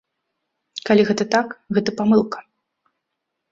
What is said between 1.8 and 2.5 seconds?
памылка.